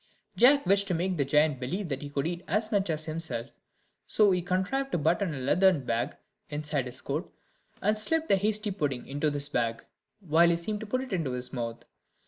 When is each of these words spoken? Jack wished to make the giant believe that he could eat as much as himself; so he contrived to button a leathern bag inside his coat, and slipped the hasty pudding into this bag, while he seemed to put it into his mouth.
Jack 0.35 0.65
wished 0.65 0.87
to 0.87 0.95
make 0.95 1.15
the 1.17 1.25
giant 1.25 1.59
believe 1.59 1.87
that 1.89 2.01
he 2.01 2.09
could 2.09 2.25
eat 2.25 2.43
as 2.47 2.71
much 2.71 2.89
as 2.89 3.05
himself; 3.05 3.51
so 4.03 4.31
he 4.31 4.41
contrived 4.41 4.91
to 4.91 4.97
button 4.97 5.31
a 5.31 5.37
leathern 5.37 5.85
bag 5.85 6.15
inside 6.49 6.87
his 6.87 7.01
coat, 7.01 7.31
and 7.83 7.95
slipped 7.99 8.27
the 8.27 8.35
hasty 8.37 8.71
pudding 8.71 9.05
into 9.05 9.29
this 9.29 9.47
bag, 9.49 9.85
while 10.19 10.49
he 10.49 10.57
seemed 10.57 10.79
to 10.79 10.87
put 10.87 11.01
it 11.01 11.13
into 11.13 11.33
his 11.33 11.53
mouth. 11.53 11.85